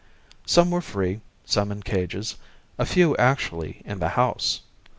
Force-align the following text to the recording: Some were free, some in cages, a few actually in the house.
Some 0.47 0.71
were 0.71 0.81
free, 0.81 1.21
some 1.45 1.71
in 1.71 1.83
cages, 1.83 2.35
a 2.79 2.87
few 2.87 3.15
actually 3.17 3.83
in 3.85 3.99
the 3.99 4.09
house. 4.09 4.61